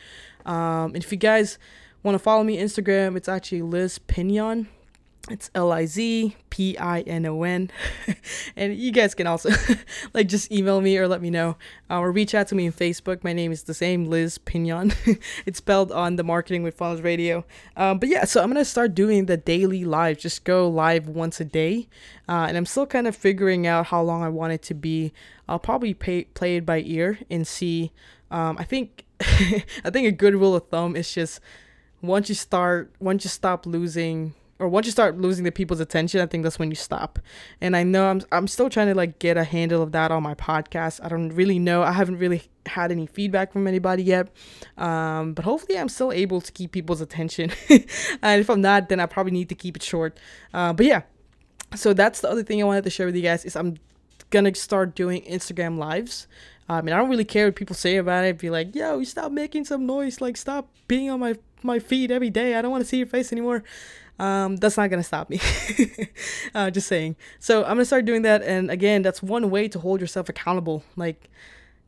Um, 0.44 0.94
and 0.94 0.98
if 0.98 1.10
you 1.12 1.18
guys 1.18 1.58
want 2.02 2.14
to 2.14 2.18
follow 2.18 2.44
me 2.44 2.56
Instagram, 2.56 3.16
it's 3.16 3.28
actually 3.28 3.62
Liz 3.62 3.98
Pinion. 3.98 4.68
It's 5.28 5.50
L 5.56 5.72
I 5.72 5.86
Z 5.86 6.36
P 6.50 6.78
I 6.78 7.00
N 7.00 7.26
O 7.26 7.42
N. 7.42 7.68
and 8.56 8.76
you 8.76 8.92
guys 8.92 9.12
can 9.12 9.26
also 9.26 9.50
like 10.14 10.28
just 10.28 10.52
email 10.52 10.80
me 10.80 10.96
or 10.98 11.08
let 11.08 11.20
me 11.20 11.30
know 11.30 11.56
uh, 11.90 11.98
or 11.98 12.12
reach 12.12 12.32
out 12.32 12.46
to 12.48 12.54
me 12.54 12.66
on 12.66 12.72
Facebook. 12.72 13.24
My 13.24 13.32
name 13.32 13.50
is 13.50 13.64
the 13.64 13.74
same, 13.74 14.04
Liz 14.04 14.38
Pinion. 14.38 14.92
it's 15.46 15.58
spelled 15.58 15.90
on 15.90 16.14
the 16.14 16.22
Marketing 16.22 16.62
with 16.62 16.76
Funnels 16.76 17.00
Radio. 17.00 17.44
Um, 17.76 17.98
but 17.98 18.08
yeah, 18.08 18.24
so 18.24 18.40
I'm 18.40 18.52
going 18.52 18.62
to 18.62 18.64
start 18.64 18.94
doing 18.94 19.26
the 19.26 19.36
daily 19.36 19.84
live, 19.84 20.18
just 20.18 20.44
go 20.44 20.68
live 20.68 21.08
once 21.08 21.40
a 21.40 21.44
day. 21.44 21.88
Uh, 22.28 22.46
and 22.48 22.56
I'm 22.56 22.66
still 22.66 22.86
kind 22.86 23.08
of 23.08 23.16
figuring 23.16 23.66
out 23.66 23.86
how 23.86 24.02
long 24.02 24.22
I 24.22 24.28
want 24.28 24.52
it 24.52 24.62
to 24.62 24.74
be. 24.74 25.12
I'll 25.48 25.58
probably 25.58 25.92
pay, 25.92 26.24
play 26.24 26.58
it 26.58 26.66
by 26.66 26.82
ear 26.86 27.18
and 27.28 27.44
see. 27.46 27.90
Um, 28.30 28.56
I 28.58 28.64
think 28.64 29.04
I 29.20 29.90
think 29.90 30.06
a 30.06 30.12
good 30.12 30.34
rule 30.34 30.54
of 30.54 30.68
thumb 30.68 30.94
is 30.94 31.12
just 31.12 31.40
once 32.00 32.28
you 32.28 32.36
start, 32.36 32.92
once 33.00 33.24
you 33.24 33.30
stop 33.30 33.66
losing 33.66 34.34
or 34.58 34.68
once 34.68 34.86
you 34.86 34.92
start 34.92 35.18
losing 35.18 35.44
the 35.44 35.52
people's 35.52 35.80
attention, 35.80 36.20
I 36.20 36.26
think 36.26 36.42
that's 36.42 36.58
when 36.58 36.70
you 36.70 36.76
stop. 36.76 37.18
And 37.60 37.76
I 37.76 37.82
know 37.82 38.08
I'm 38.08 38.22
I'm 38.32 38.48
still 38.48 38.70
trying 38.70 38.88
to 38.88 38.94
like 38.94 39.18
get 39.18 39.36
a 39.36 39.44
handle 39.44 39.82
of 39.82 39.92
that 39.92 40.10
on 40.10 40.22
my 40.22 40.34
podcast. 40.34 41.00
I 41.02 41.08
don't 41.08 41.30
really 41.30 41.58
know. 41.58 41.82
I 41.82 41.92
haven't 41.92 42.18
really 42.18 42.42
had 42.66 42.90
any 42.90 43.06
feedback 43.06 43.52
from 43.52 43.66
anybody 43.66 44.02
yet. 44.02 44.28
Um, 44.76 45.34
but 45.34 45.44
hopefully 45.44 45.78
I'm 45.78 45.88
still 45.88 46.12
able 46.12 46.40
to 46.40 46.50
keep 46.52 46.72
people's 46.72 47.00
attention. 47.00 47.52
and 47.68 48.40
if 48.40 48.48
I'm 48.48 48.60
not, 48.60 48.88
then 48.88 49.00
I 49.00 49.06
probably 49.06 49.32
need 49.32 49.48
to 49.50 49.54
keep 49.54 49.76
it 49.76 49.82
short. 49.82 50.18
Uh, 50.54 50.72
but 50.72 50.86
yeah. 50.86 51.02
So 51.74 51.92
that's 51.92 52.20
the 52.20 52.30
other 52.30 52.42
thing 52.42 52.60
I 52.62 52.64
wanted 52.64 52.84
to 52.84 52.90
share 52.90 53.06
with 53.06 53.16
you 53.16 53.22
guys 53.22 53.44
is 53.44 53.56
I'm 53.56 53.76
gonna 54.30 54.54
start 54.54 54.94
doing 54.94 55.22
Instagram 55.22 55.78
lives. 55.78 56.26
I 56.68 56.80
mean, 56.82 56.94
I 56.94 56.98
don't 56.98 57.10
really 57.10 57.24
care 57.24 57.46
what 57.46 57.56
people 57.56 57.76
say 57.76 57.96
about 57.96 58.24
it. 58.24 58.38
Be 58.38 58.50
like, 58.50 58.74
yo, 58.74 58.98
you 58.98 59.04
stop 59.04 59.32
making 59.32 59.64
some 59.64 59.86
noise. 59.86 60.20
Like, 60.20 60.36
stop 60.36 60.68
being 60.88 61.10
on 61.10 61.20
my 61.20 61.36
my 61.62 61.78
feed 61.78 62.10
every 62.10 62.30
day. 62.30 62.54
I 62.54 62.62
don't 62.62 62.70
want 62.70 62.82
to 62.82 62.88
see 62.88 62.98
your 62.98 63.06
face 63.06 63.32
anymore 63.32 63.62
um, 64.18 64.56
that's 64.56 64.76
not 64.76 64.88
gonna 64.88 65.02
stop 65.02 65.28
me. 65.28 65.40
uh, 66.54 66.70
just 66.70 66.88
saying. 66.88 67.16
So 67.38 67.62
I'm 67.62 67.70
gonna 67.70 67.84
start 67.84 68.04
doing 68.04 68.22
that, 68.22 68.42
and 68.42 68.70
again, 68.70 69.02
that's 69.02 69.22
one 69.22 69.50
way 69.50 69.68
to 69.68 69.78
hold 69.78 70.00
yourself 70.00 70.28
accountable. 70.28 70.84
Like 70.96 71.28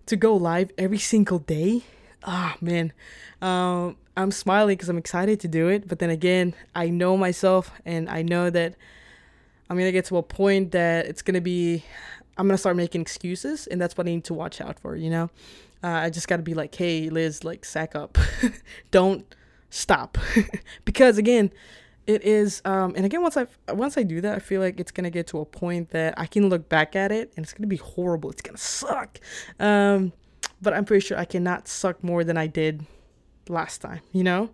to 0.07 0.17
go 0.17 0.37
live 0.37 0.71
every 0.77 0.99
single 0.99 1.39
day. 1.39 1.85
Ah 2.25 2.55
oh, 2.55 2.65
man, 2.65 2.93
um, 3.41 3.97
I'm 4.17 4.31
smiling 4.31 4.77
because 4.77 4.89
I'm 4.89 4.99
excited 4.99 5.41
to 5.41 5.49
do 5.49 5.69
it. 5.69 5.89
But 5.89 6.01
then 6.01 6.11
again, 6.11 6.55
I 6.75 6.91
know 6.91 7.17
myself, 7.17 7.71
and 7.87 8.09
I 8.11 8.23
know 8.23 8.51
that 8.51 8.75
I'm 9.71 9.79
gonna 9.79 9.93
get 9.93 10.05
to 10.07 10.19
a 10.19 10.23
point 10.23 10.73
that 10.73 11.07
it's 11.07 11.23
gonna 11.23 11.41
be. 11.41 11.85
I'm 12.39 12.47
gonna 12.47 12.59
start 12.59 12.77
making 12.77 13.01
excuses, 13.01 13.67
and 13.67 13.81
that's 13.81 13.97
what 13.97 14.07
I 14.07 14.11
need 14.11 14.25
to 14.25 14.35
watch 14.35 14.61
out 14.61 14.79
for. 14.79 14.97
You 14.97 15.11
know, 15.11 15.31
uh, 15.83 15.89
I 15.89 16.11
just 16.11 16.29
gotta 16.29 16.43
be 16.43 16.55
like, 16.55 16.75
hey, 16.75 17.11
Liz, 17.11 17.45
like, 17.45 17.65
sack 17.65 17.95
up, 17.95 18.17
don't 18.91 19.35
stop, 19.71 20.17
because 20.85 21.19
again 21.19 21.51
it 22.09 22.25
is 22.25 22.63
um 22.65 22.95
and 22.97 23.05
again 23.05 23.21
once 23.21 23.37
i 23.37 23.47
once 23.69 23.99
i 23.99 24.03
do 24.03 24.23
that 24.23 24.35
i 24.35 24.39
feel 24.39 24.63
like 24.63 24.81
it's 24.81 24.91
gonna 24.91 25.11
get 25.11 25.27
to 25.27 25.39
a 25.39 25.45
point 25.45 25.91
that 25.91 26.15
i 26.17 26.25
can 26.27 26.49
look 26.49 26.67
back 26.69 26.97
at 26.97 27.13
it 27.13 27.31
and 27.37 27.45
it's 27.45 27.53
gonna 27.53 27.69
be 27.69 27.77
horrible. 27.77 28.31
It's 28.31 28.41
gonna 28.41 28.59
suck. 28.59 29.21
Um 29.61 30.13
but 30.61 30.73
i'm 30.73 30.87
pretty 30.87 31.07
sure 31.07 31.19
i 31.19 31.27
cannot 31.27 31.69
suck 31.69 32.03
more 32.03 32.25
than 32.25 32.37
i 32.37 32.47
did 32.47 32.85
last 33.49 33.83
time 33.83 34.01
you 34.13 34.25
know? 34.25 34.51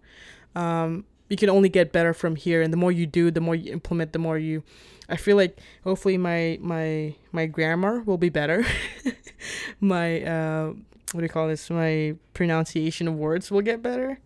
Um 0.57 1.07
you 1.29 1.37
can 1.37 1.51
only 1.51 1.69
get 1.69 1.93
better 1.93 2.13
from 2.15 2.37
here. 2.37 2.63
And 2.63 2.73
the 2.73 2.77
more 2.77 2.93
you 2.93 3.07
do 3.07 3.31
the 3.31 3.41
more 3.41 3.55
you 3.55 3.73
implement 3.73 4.13
the 4.13 4.19
more 4.19 4.39
you 4.39 4.63
i 5.09 5.17
feel 5.17 5.37
like 5.37 5.59
hopefully 5.85 6.17
my 6.17 6.59
my 6.61 7.15
my 7.33 7.47
grammar 7.47 8.01
will 8.03 8.19
be 8.19 8.29
better. 8.31 8.65
My 9.81 10.23
uh 10.23 10.73
what 11.13 11.21
do 11.21 11.23
you 11.23 11.29
call 11.29 11.49
this? 11.49 11.71
My 11.71 12.15
pronunciation 12.33 13.07
of 13.07 13.15
words 13.15 13.51
will 13.51 13.61
get 13.61 13.83
better. 13.83 14.19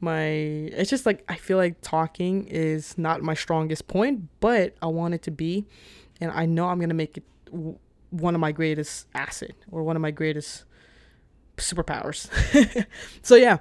My 0.00 0.24
it's 0.26 0.88
just 0.88 1.04
like 1.04 1.24
I 1.28 1.36
feel 1.36 1.58
like 1.58 1.80
talking 1.82 2.46
is 2.46 2.96
not 2.96 3.22
my 3.22 3.34
strongest 3.34 3.88
point, 3.88 4.28
but 4.40 4.74
I 4.80 4.86
want 4.86 5.14
it 5.14 5.22
to 5.22 5.30
be, 5.30 5.66
and 6.20 6.30
I 6.30 6.46
know 6.46 6.68
I'm 6.68 6.80
gonna 6.80 6.94
make 6.94 7.18
it 7.18 7.24
w- 7.46 7.76
one 8.10 8.34
of 8.34 8.40
my 8.40 8.52
greatest 8.52 9.06
asset 9.14 9.52
or 9.70 9.82
one 9.82 9.96
of 9.96 10.02
my 10.02 10.10
greatest 10.10 10.64
superpowers. 11.56 12.28
so 13.22 13.34
yeah, 13.34 13.58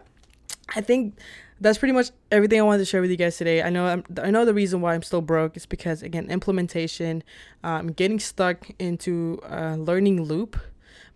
I 0.75 0.81
think 0.81 1.17
that's 1.61 1.77
pretty 1.77 1.93
much 1.93 2.11
everything 2.31 2.59
I 2.59 2.63
wanted 2.63 2.79
to 2.79 2.85
share 2.85 3.01
with 3.01 3.11
you 3.11 3.17
guys 3.17 3.37
today. 3.37 3.61
I 3.61 3.69
know 3.69 3.85
I'm, 3.85 4.03
I 4.21 4.31
know 4.31 4.45
the 4.45 4.53
reason 4.53 4.81
why 4.81 4.93
I'm 4.93 5.03
still 5.03 5.21
broke 5.21 5.57
is 5.57 5.65
because 5.65 6.01
again 6.03 6.29
implementation, 6.29 7.23
I'm 7.63 7.79
um, 7.79 7.87
getting 7.87 8.19
stuck 8.19 8.69
into 8.79 9.39
a 9.43 9.77
learning 9.77 10.23
loop 10.23 10.57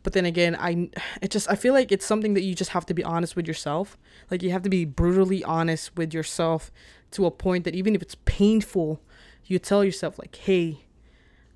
but 0.03 0.11
then 0.11 0.25
again 0.25 0.55
i 0.59 0.89
it 1.21 1.31
just 1.31 1.49
i 1.49 1.55
feel 1.55 1.73
like 1.73 1.91
it's 1.91 2.05
something 2.05 2.33
that 2.33 2.43
you 2.43 2.53
just 2.53 2.71
have 2.71 2.85
to 2.85 2.93
be 2.93 3.03
honest 3.03 3.35
with 3.35 3.47
yourself 3.47 3.97
like 4.29 4.43
you 4.43 4.51
have 4.51 4.61
to 4.61 4.69
be 4.69 4.85
brutally 4.85 5.43
honest 5.45 5.95
with 5.95 6.13
yourself 6.13 6.71
to 7.09 7.25
a 7.25 7.31
point 7.31 7.63
that 7.63 7.73
even 7.73 7.95
if 7.95 8.01
it's 8.01 8.17
painful 8.25 9.01
you 9.45 9.57
tell 9.57 9.83
yourself 9.83 10.19
like 10.19 10.35
hey 10.35 10.85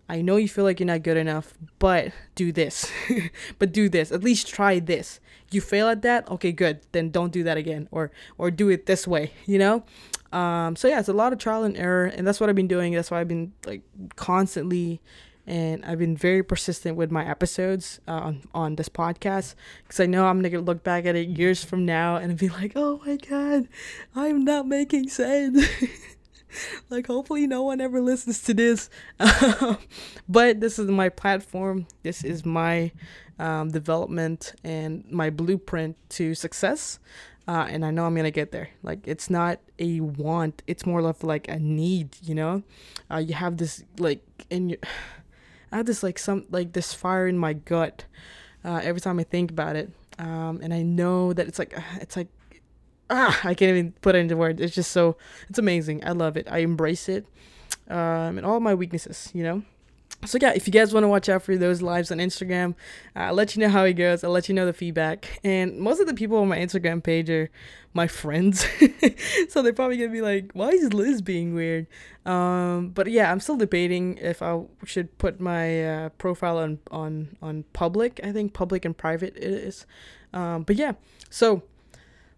i 0.10 0.22
know 0.22 0.36
you 0.38 0.48
feel 0.48 0.64
like 0.64 0.80
you're 0.80 0.88
not 0.88 1.04
good 1.04 1.18
enough 1.18 1.54
but 1.80 2.12
do 2.38 2.52
this. 2.52 2.92
But 3.60 3.72
do 3.72 3.90
this. 3.90 4.12
At 4.12 4.24
least 4.24 4.48
try 4.48 4.80
this. 4.80 5.20
You 5.52 5.62
fail 5.62 5.88
at 5.90 6.02
that? 6.04 6.30
Okay 6.30 6.52
good. 6.52 6.82
Then 6.92 7.10
don't 7.10 7.32
do 7.32 7.44
that 7.44 7.58
again 7.58 7.88
or 7.92 8.12
or 8.38 8.52
do 8.52 8.70
it 8.70 8.86
this 8.86 9.08
way 9.08 9.32
you 9.46 9.58
know? 9.58 9.84
Um 10.32 10.76
so 10.76 10.88
yeah 10.88 11.00
it's 11.00 11.10
a 11.10 11.14
lot 11.14 11.34
of 11.34 11.40
trial 11.40 11.64
and 11.64 11.76
error 11.76 12.06
and 12.06 12.26
that's 12.26 12.40
what 12.40 12.50
i've 12.50 12.56
been 12.56 12.68
doing. 12.68 12.94
That's 12.94 13.12
why 13.12 13.20
i've 13.20 13.28
been 13.28 13.54
like 13.66 13.82
constantly 14.16 15.02
and 15.50 15.86
I've 15.86 15.98
been 15.98 16.18
very 16.18 16.44
persistent 16.44 16.98
with 16.98 17.10
my 17.10 17.26
episodes 17.26 18.02
uh, 18.06 18.12
on, 18.12 18.42
on 18.54 18.76
this 18.76 18.90
podcast 18.90 19.56
because 19.84 20.02
I 20.02 20.06
know 20.06 20.28
I'm 20.28 20.42
gonna 20.42 20.60
look 20.60 20.84
back 20.84 21.06
at 21.06 21.16
it 21.16 21.30
years 21.30 21.64
from 21.64 21.86
now 21.86 22.18
and 22.18 22.38
be 22.38 22.50
like, 22.50 22.74
oh 22.76 23.02
my 23.06 23.16
god, 23.16 23.70
I'm 24.14 24.44
not 24.44 24.68
making 24.68 25.08
sense. 25.08 25.66
like, 26.90 27.08
hopefully, 27.08 27.48
no 27.48 27.64
one 27.64 27.82
ever 27.82 28.02
listens 28.02 28.42
to 28.44 28.54
this. 28.54 28.90
but 30.30 30.60
this 30.60 30.80
is 30.80 30.90
my 30.90 31.10
platform, 31.10 31.88
this 32.04 32.24
is 32.24 32.46
my 32.46 32.92
um, 33.40 33.70
development 33.70 34.56
and 34.64 35.04
my 35.12 35.30
blueprint 35.30 35.98
to 36.10 36.36
success. 36.36 37.00
Uh, 37.48 37.66
and 37.70 37.86
I 37.86 37.92
know 37.92 38.06
I'm 38.06 38.14
gonna 38.14 38.30
get 38.30 38.52
there. 38.52 38.70
Like 38.84 39.08
it's 39.08 39.30
not 39.30 39.60
a 39.80 40.02
want; 40.02 40.64
it's 40.68 40.86
more 40.86 41.00
of 41.00 41.24
like 41.24 41.48
a 41.48 41.58
need. 41.58 42.18
You 42.22 42.36
know, 42.36 42.64
uh, 43.10 43.18
you 43.18 43.36
have 43.36 43.56
this 43.56 43.86
like 44.00 44.22
in 44.50 44.70
your 44.70 44.80
I 45.72 45.78
have 45.78 45.86
this 45.86 46.04
like 46.04 46.20
some 46.20 46.46
like 46.52 46.74
this 46.74 46.94
fire 46.94 47.26
in 47.28 47.38
my 47.38 47.54
gut 47.54 48.04
uh, 48.66 48.82
every 48.84 49.00
time 49.00 49.18
I 49.20 49.24
think 49.24 49.52
about 49.52 49.78
it, 49.78 49.90
um, 50.20 50.60
and 50.62 50.74
I 50.74 50.82
know 50.82 51.32
that 51.32 51.48
it's 51.48 51.58
like 51.58 51.74
it's 52.02 52.18
like 52.18 52.28
ah 53.10 53.40
I 53.44 53.54
can't 53.54 53.70
even 53.70 53.92
put 54.02 54.16
it 54.16 54.20
into 54.20 54.38
words. 54.38 54.62
It's 54.62 54.76
just 54.76 54.92
so 54.92 55.18
it's 55.50 55.60
amazing. 55.60 56.06
I 56.06 56.12
love 56.12 56.38
it. 56.38 56.48
I 56.50 56.60
embrace 56.60 57.10
it, 57.10 57.26
um, 57.90 58.38
and 58.38 58.46
all 58.46 58.60
my 58.60 58.74
weaknesses. 58.76 59.30
You 59.34 59.44
know 59.44 59.64
so 60.26 60.38
yeah, 60.42 60.52
if 60.54 60.68
you 60.68 60.74
guys 60.74 60.94
want 60.94 61.04
to 61.04 61.08
watch 61.08 61.30
out 61.30 61.44
for 61.44 61.56
those 61.58 61.82
lives 61.82 62.12
on 62.12 62.18
Instagram, 62.18 62.74
I'll 63.16 63.34
let 63.34 63.56
you 63.56 63.62
know 63.62 63.70
how 63.70 63.84
it 63.84 63.94
goes. 63.94 64.24
I'll 64.24 64.32
let 64.32 64.50
you 64.50 64.56
know 64.56 64.66
the 64.66 64.74
feedback. 64.74 65.40
And 65.44 65.78
most 65.78 66.00
of 66.00 66.08
the 66.08 66.14
people 66.14 66.40
on 66.40 66.48
my 66.48 66.58
Instagram 66.58 67.04
page 67.04 67.30
are 67.30 67.50
my 67.94 68.08
friends, 68.08 68.66
so 69.50 69.62
they're 69.62 69.74
probably 69.74 69.98
gonna 69.98 70.12
be 70.12 70.22
like, 70.22 70.52
"Why 70.54 70.70
is 70.70 70.94
Liz 70.94 71.22
being 71.22 71.54
weird?" 71.54 71.88
Um, 72.26 72.90
but 72.90 73.08
yeah, 73.08 73.32
I'm 73.32 73.40
still 73.40 73.58
debating 73.58 74.18
if 74.18 74.42
I 74.42 74.62
should 74.86 75.18
put 75.18 75.40
my 75.40 75.86
uh, 75.86 76.10
profile 76.10 76.58
on 76.58 76.80
on 76.92 77.38
on 77.42 77.64
public. 77.74 78.20
I 78.24 78.32
think 78.32 78.54
public 78.54 78.86
and 78.86 78.98
private 78.98 79.36
it 79.38 79.44
is. 79.44 79.86
Um, 80.34 80.64
but 80.64 80.76
yeah, 80.76 80.94
so 81.30 81.64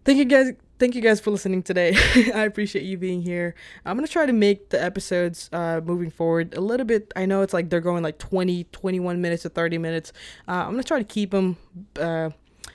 thank 0.04 0.18
you 0.18 0.24
guys 0.24 0.52
thank 0.80 0.94
you 0.94 1.02
guys 1.02 1.20
for 1.20 1.30
listening 1.30 1.62
today. 1.62 1.94
I 2.34 2.44
appreciate 2.46 2.84
you 2.84 2.96
being 2.96 3.20
here. 3.20 3.54
I'm 3.84 3.96
going 3.96 4.06
to 4.06 4.12
try 4.12 4.24
to 4.24 4.32
make 4.32 4.70
the 4.70 4.82
episodes 4.82 5.50
uh, 5.52 5.82
moving 5.84 6.10
forward 6.10 6.56
a 6.56 6.60
little 6.60 6.86
bit. 6.86 7.12
I 7.14 7.26
know 7.26 7.42
it's 7.42 7.52
like 7.52 7.68
they're 7.68 7.82
going 7.82 8.02
like 8.02 8.18
20, 8.18 8.64
21 8.64 9.20
minutes 9.20 9.42
to 9.42 9.50
30 9.50 9.76
minutes. 9.76 10.14
Uh, 10.48 10.52
I'm 10.52 10.70
going 10.70 10.82
to 10.82 10.88
try 10.88 10.98
to 10.98 11.04
keep 11.04 11.32
them 11.32 11.58
uh, 12.00 12.30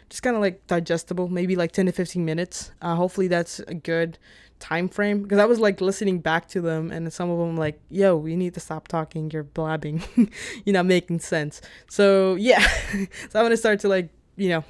just 0.08 0.22
kind 0.22 0.36
of 0.36 0.42
like 0.44 0.66
digestible, 0.68 1.28
maybe 1.28 1.56
like 1.56 1.72
10 1.72 1.88
to 1.88 1.92
15 1.92 2.24
minutes. 2.24 2.72
Uh, 2.80 2.94
hopefully 2.94 3.28
that's 3.28 3.60
a 3.60 3.74
good 3.74 4.20
time 4.60 4.88
frame 4.88 5.24
because 5.24 5.40
I 5.40 5.46
was 5.46 5.60
like 5.60 5.82
listening 5.82 6.20
back 6.20 6.48
to 6.50 6.62
them 6.62 6.92
and 6.92 7.12
some 7.12 7.30
of 7.32 7.40
them 7.40 7.58
like, 7.58 7.80
yo, 7.90 8.24
you 8.26 8.38
need 8.38 8.54
to 8.54 8.60
stop 8.60 8.88
talking. 8.88 9.32
You're 9.32 9.44
blabbing. 9.44 10.04
You're 10.64 10.74
not 10.74 10.86
making 10.86 11.20
sense. 11.22 11.60
So 11.90 12.36
yeah, 12.36 12.60
so 12.92 13.40
I'm 13.40 13.42
going 13.42 13.50
to 13.50 13.58
start 13.58 13.80
to 13.80 13.88
like, 13.88 14.10
you 14.38 14.50
know, 14.50 14.64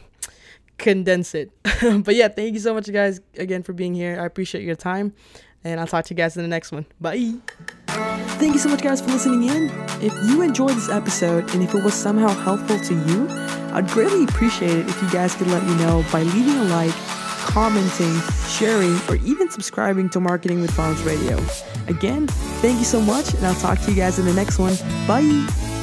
condense 0.77 1.36
it. 1.36 1.51
but 2.03 2.15
yeah, 2.15 2.27
thank 2.27 2.53
you 2.53 2.60
so 2.60 2.74
much, 2.74 2.91
guys, 2.91 3.22
again 3.38 3.63
for 3.63 3.74
being 3.74 3.94
here. 3.94 4.20
I 4.20 4.25
appreciate 4.25 4.63
your 4.63 4.75
time, 4.75 5.13
and 5.63 5.79
I'll 5.79 5.88
talk 5.88 6.05
to 6.05 6.13
you 6.13 6.17
guys 6.17 6.38
in 6.38 6.44
the 6.44 6.50
next 6.50 6.72
one. 6.72 6.86
Bye. 7.00 7.34
Thank 7.88 8.53
you 8.53 8.60
so 8.60 8.70
much, 8.70 8.82
guys, 8.82 9.01
for 9.01 9.12
listening 9.12 9.44
in. 9.44 9.72
If 10.01 10.13
you 10.29 10.41
enjoyed 10.41 10.72
this 10.72 10.89
episode 10.89 11.53
and 11.53 11.63
if 11.63 11.74
it 11.74 11.84
was 11.84 11.94
somehow 11.94 12.29
helpful 12.29 12.77
to 12.79 12.94
you, 12.94 13.27
I'd 13.74 13.88
greatly 13.88 14.25
appreciate 14.25 14.77
it 14.77 14.89
if 14.89 15.01
you 15.01 15.10
guys 15.10 15.36
could 15.36 15.48
let 15.48 15.63
me 15.63 15.75
know 15.75 16.05
by 16.12 16.24
leaving 16.24 16.55
a 16.55 16.63
like, 16.65 16.94
commenting, 17.46 18.20
sharing, 18.50 18.98
or 19.08 19.15
even 19.25 19.50
subscribing 19.50 20.10
to 20.10 20.20
Marketing 20.20 20.62
with 20.62 20.72
Funnels 20.72 21.01
Radio. 21.03 21.38
Again, 21.88 22.27
thank 22.62 22.79
you 22.79 22.86
so 22.86 23.00
much, 23.00 23.34
and 23.34 23.46
I'll 23.46 23.55
talk 23.55 23.79
to 23.82 23.91
you 23.91 23.96
guys 23.98 24.20
in 24.20 24.25
the 24.25 24.34
next 24.34 24.60
one. 24.60 24.75
Bye. 25.08 25.75